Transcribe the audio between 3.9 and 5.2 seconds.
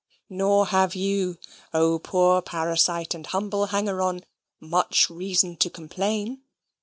on, much